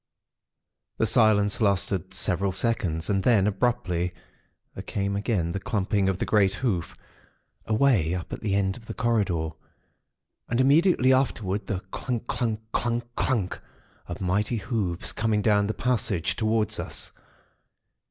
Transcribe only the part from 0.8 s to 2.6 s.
"The silence lasted several